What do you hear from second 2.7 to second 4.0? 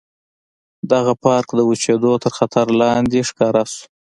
لاندې ښکاره شو.